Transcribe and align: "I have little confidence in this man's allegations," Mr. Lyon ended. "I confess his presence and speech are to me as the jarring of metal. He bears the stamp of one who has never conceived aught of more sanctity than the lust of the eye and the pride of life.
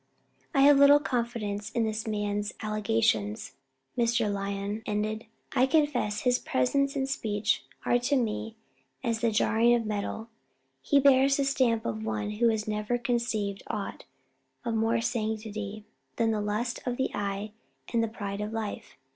"I 0.55 0.61
have 0.61 0.77
little 0.79 0.99
confidence 0.99 1.69
in 1.69 1.83
this 1.83 2.07
man's 2.07 2.53
allegations," 2.63 3.51
Mr. 3.95 4.33
Lyon 4.33 4.81
ended. 4.87 5.25
"I 5.53 5.67
confess 5.67 6.21
his 6.21 6.39
presence 6.39 6.95
and 6.95 7.07
speech 7.07 7.63
are 7.85 7.99
to 7.99 8.15
me 8.15 8.55
as 9.03 9.19
the 9.21 9.29
jarring 9.29 9.75
of 9.75 9.85
metal. 9.85 10.29
He 10.81 10.99
bears 10.99 11.37
the 11.37 11.45
stamp 11.45 11.85
of 11.85 12.03
one 12.03 12.31
who 12.31 12.49
has 12.49 12.67
never 12.67 12.97
conceived 12.97 13.61
aught 13.67 14.05
of 14.65 14.73
more 14.73 15.01
sanctity 15.01 15.85
than 16.15 16.31
the 16.31 16.41
lust 16.41 16.79
of 16.87 16.97
the 16.97 17.11
eye 17.13 17.51
and 17.93 18.03
the 18.03 18.07
pride 18.07 18.41
of 18.41 18.51
life. 18.51 18.97